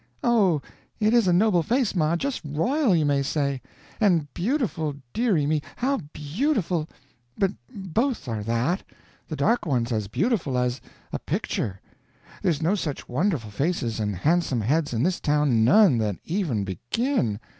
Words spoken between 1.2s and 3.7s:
a noble face, ma, just royal, you may say!